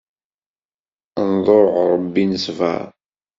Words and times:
Nḍuɛ 1.31 1.65
Ṛebbi, 1.91 2.23
nesbeṛ. 2.25 2.81